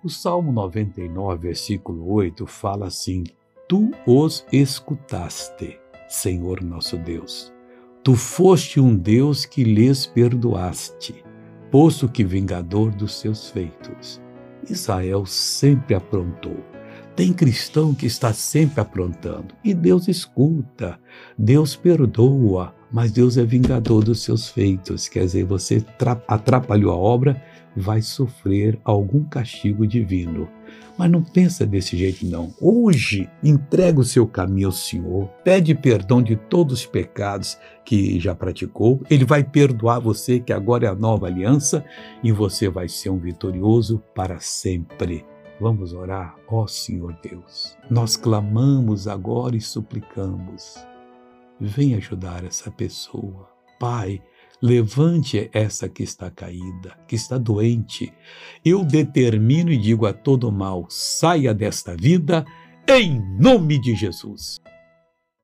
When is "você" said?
25.44-25.84, 39.98-40.38, 42.30-42.68